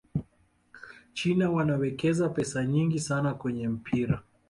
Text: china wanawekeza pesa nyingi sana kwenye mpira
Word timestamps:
china 1.13 1.51
wanawekeza 1.51 2.29
pesa 2.29 2.65
nyingi 2.65 2.99
sana 2.99 3.33
kwenye 3.33 3.67
mpira 3.69 4.23